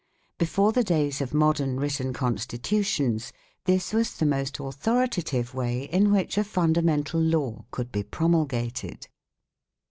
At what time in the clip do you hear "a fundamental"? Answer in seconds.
6.39-7.21